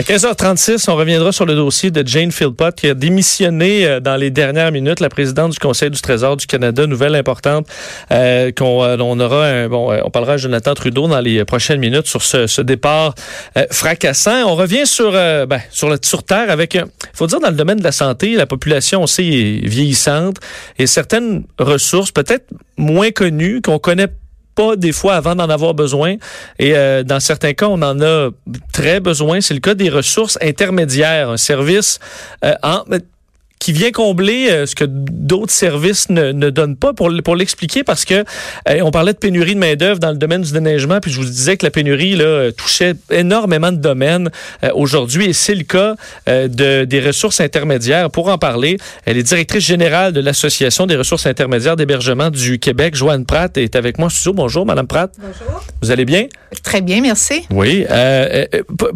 [0.00, 4.16] À 15h36, on reviendra sur le dossier de Jane Philpott qui a démissionné euh, dans
[4.16, 6.86] les dernières minutes, la présidente du Conseil du Trésor du Canada.
[6.86, 7.66] Nouvelle importante
[8.10, 11.80] euh, qu'on euh, on aura un, bon, on parlera à Jonathan Trudeau dans les prochaines
[11.80, 13.14] minutes sur ce, ce départ
[13.70, 14.44] fracassant.
[14.46, 16.78] On revient sur ben, sur la sur terre avec,
[17.12, 20.36] faut dire dans le domaine de la santé, la population aussi est vieillissante
[20.78, 22.46] et certaines ressources peut-être
[22.78, 24.08] moins connues qu'on connaît
[24.76, 26.16] des fois avant d'en avoir besoin.
[26.58, 28.30] Et euh, dans certains cas, on en a
[28.72, 29.40] très besoin.
[29.40, 31.98] C'est le cas des ressources intermédiaires, un service
[32.44, 32.84] euh, en
[33.60, 37.84] qui vient combler euh, ce que d'autres services ne, ne, donnent pas pour, pour l'expliquer
[37.84, 38.24] parce que
[38.68, 41.26] euh, on parlait de pénurie de main-d'œuvre dans le domaine du déneigement puis je vous
[41.26, 44.30] disais que la pénurie là, touchait énormément de domaines
[44.64, 45.94] euh, aujourd'hui et c'est le cas
[46.26, 48.10] de, des ressources intermédiaires.
[48.10, 52.94] Pour en parler, elle est directrice générale de l'Association des ressources intermédiaires d'hébergement du Québec.
[52.94, 54.32] Joanne Pratt est avec moi studio.
[54.32, 55.12] Bonjour, Madame Pratt.
[55.18, 55.62] Bonjour.
[55.82, 56.26] Vous allez bien?
[56.62, 57.44] Très bien, merci.
[57.50, 57.84] Oui.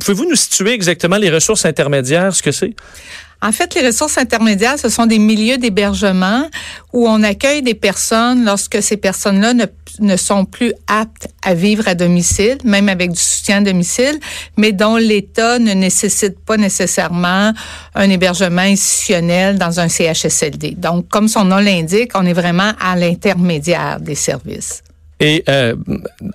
[0.01, 2.75] Pouvez-vous nous situer exactement les ressources intermédiaires, ce que c'est?
[3.45, 6.49] En fait, les ressources intermédiaires, ce sont des milieux d'hébergement
[6.95, 9.67] où on accueille des personnes lorsque ces personnes-là ne,
[10.01, 14.19] ne, sont plus aptes à vivre à domicile, même avec du soutien à domicile,
[14.57, 17.53] mais dont l'État ne nécessite pas nécessairement
[17.95, 20.77] un hébergement institutionnel dans un CHSLD.
[20.79, 24.83] Donc, comme son nom l'indique, on est vraiment à l'intermédiaire des services.
[25.21, 25.77] Et euh,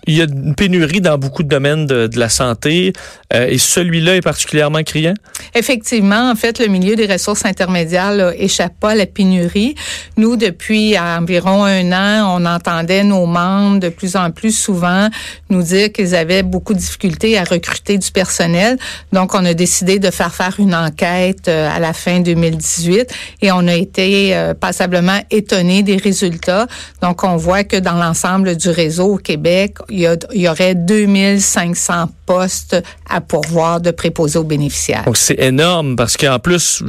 [0.07, 2.93] il y a une pénurie dans beaucoup de domaines de, la santé
[3.33, 5.13] euh, et celui-là est particulièrement criant?
[5.53, 9.75] Effectivement, en fait, le milieu des ressources intermédiaires là, échappe pas à la pénurie.
[10.17, 15.09] Nous, depuis environ un an, on entendait nos membres de plus en plus souvent
[15.49, 18.77] nous dire qu'ils avaient beaucoup de difficultés à recruter du personnel.
[19.11, 23.51] Donc, on a décidé de faire faire une enquête euh, à la fin 2018 et
[23.51, 26.67] on a été passablement étonnés des résultats.
[27.01, 30.47] Donc, on voit que dans l'ensemble du réseau au Québec, il y, a, il y
[30.47, 32.79] aurait 2500 postes
[33.09, 35.03] à pourvoir de préposés aux bénéficiaires.
[35.05, 36.83] Donc, c'est énorme parce qu'en plus,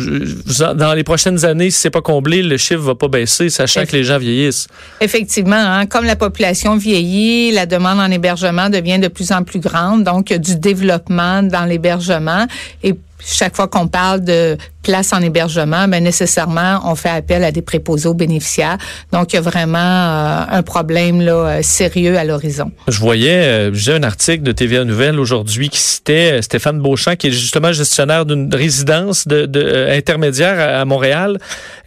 [0.74, 3.96] dans les prochaines années, si c'est pas comblé, le chiffre va pas baisser, sachant que
[3.96, 4.68] les gens vieillissent.
[5.00, 9.60] Effectivement, hein, comme la population vieillit, la demande en hébergement devient de plus en plus
[9.60, 10.04] grande.
[10.04, 12.46] Donc, il y a du développement dans l'hébergement
[12.82, 17.52] et chaque fois qu'on parle de place en hébergement, ben nécessairement, on fait appel à
[17.52, 18.78] des préposés aux bénéficiaires.
[19.12, 22.72] Donc, il y a vraiment euh, un problème là, euh, sérieux à l'horizon.
[22.88, 25.29] Je voyais, euh, j'ai un article de TVA Nouvelle aujourd'hui
[25.70, 31.38] qui citait Stéphane Beauchamp, qui est justement gestionnaire d'une résidence de, de intermédiaire à, Montréal.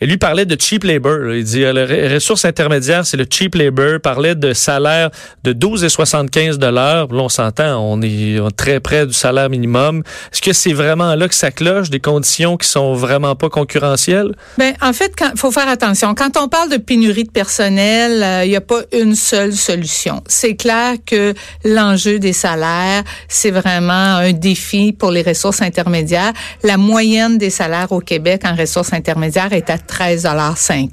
[0.01, 1.33] Et lui parlait de cheap labor.
[1.33, 3.99] Il dit, les ressources intermédiaires, c'est le cheap labor.
[4.01, 5.09] parlait de salaire
[5.43, 7.07] de 12 et 75 dollars.
[7.13, 10.03] Là, on s'entend, on est très près du salaire minimum.
[10.31, 14.33] Est-ce que c'est vraiment là que ça cloche, des conditions qui sont vraiment pas concurrentielles?
[14.57, 16.13] Ben, en fait, il faut faire attention.
[16.15, 20.21] Quand on parle de pénurie de personnel, il euh, n'y a pas une seule solution.
[20.27, 21.33] C'est clair que
[21.65, 26.33] l'enjeu des salaires, c'est vraiment un défi pour les ressources intermédiaires.
[26.63, 30.89] La moyenne des salaires au Québec en ressources intermédiaires est à 13,50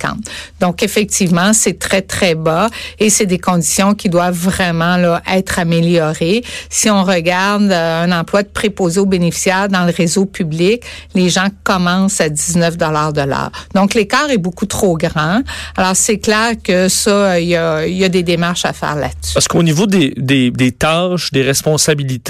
[0.60, 2.68] Donc, effectivement, c'est très, très bas
[2.98, 6.42] et c'est des conditions qui doivent vraiment là, être améliorées.
[6.70, 10.82] Si on regarde euh, un emploi de préposé aux bénéficiaires dans le réseau public,
[11.14, 13.50] les gens commencent à 19 dollars de l'heure.
[13.74, 15.42] Donc l'écart est beaucoup trop grand.
[15.76, 19.34] Alors c'est clair que ça, il y a, y a, des démarches à faire là-dessus.
[19.34, 22.29] Parce qu'au niveau des, des, des, tâches, des responsabilités,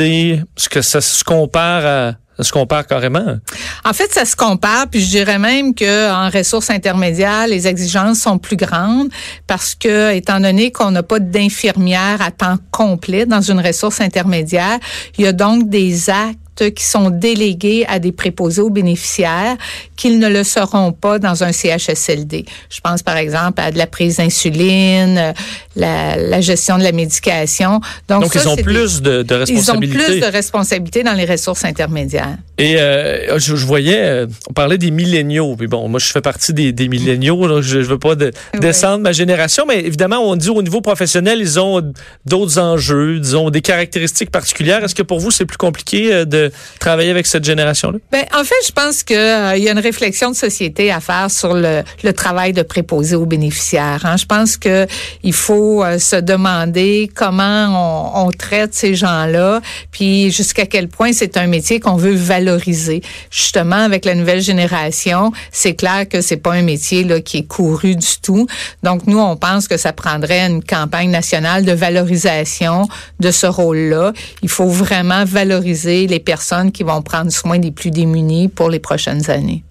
[0.56, 3.36] ce que ça se compare carrément.
[3.84, 8.20] En fait, ça se compare, puis je dirais même que en ressources intermédiaires, les exigences
[8.20, 9.08] sont plus grandes
[9.46, 14.78] parce que, étant donné qu'on n'a pas d'infirmière à temps complet dans une ressource intermédiaire,
[15.18, 16.38] il y a donc des actes
[16.68, 19.56] qui sont délégués à des préposés aux bénéficiaires
[19.96, 22.44] qu'ils ne le seront pas dans un CHSLD.
[22.70, 25.34] Je pense par exemple à de la prise d'insuline,
[25.76, 27.80] la, la, gestion de la médication.
[28.08, 29.98] Donc, Donc ils ont plus de, de responsabilités.
[29.98, 32.36] Ils ont plus de responsabilités dans les ressources intermédiaires.
[32.58, 35.56] Et euh, je, je, voyais, euh, on parlait des milléniaux.
[35.58, 37.48] Mais bon, moi je fais partie des, des milléniaux.
[37.48, 40.80] Donc je, je veux pas de, descendre ma génération, mais évidemment on dit au niveau
[40.80, 41.82] professionnel ils ont
[42.26, 44.84] d'autres enjeux, disons des caractéristiques particulières.
[44.84, 47.98] Est-ce que pour vous c'est plus compliqué euh, de travailler avec cette génération-là?
[48.10, 51.30] Ben, en fait, je pense qu'il euh, y a une réflexion de société à faire
[51.30, 54.04] sur le, le travail de préposé aux bénéficiaires.
[54.04, 54.16] Hein.
[54.16, 54.86] Je pense que
[55.22, 59.60] il faut euh, se demander comment on, on traite ces gens-là,
[59.90, 63.02] puis jusqu'à quel point c'est un métier qu'on veut valoriser.
[63.30, 67.46] Justement, avec la nouvelle génération, c'est clair que c'est pas un métier là, qui est
[67.46, 68.46] couru du tout.
[68.82, 72.88] Donc, nous, on pense que ça prendrait une campagne nationale de valorisation
[73.20, 74.12] de ce rôle-là.
[74.42, 76.39] Il faut vraiment valoriser les personnes
[76.72, 79.62] qui vont prendre soin des plus démunis pour les prochaines années.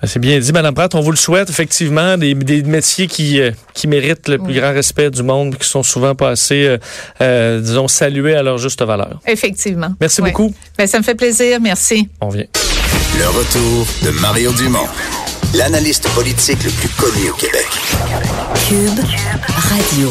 [0.00, 0.94] Ben, c'est bien dit, Madame Pratt.
[0.94, 4.72] On vous le souhaite, effectivement, des, des métiers qui, euh, qui méritent le plus grand
[4.72, 6.78] respect du monde, qui sont souvent pas assez, euh,
[7.20, 9.20] euh, disons, salués à leur juste valeur.
[9.26, 9.90] Effectivement.
[10.00, 10.30] Merci Oui.
[10.30, 10.54] beaucoup.
[10.78, 11.58] Ben, ça me fait plaisir.
[11.60, 12.08] Merci.
[12.20, 12.46] On vient.
[13.18, 14.86] Le retour de Mario Dumont,
[15.54, 17.66] l'analyste politique le plus connu au Québec.
[18.68, 19.04] Cube
[19.48, 20.10] Radio.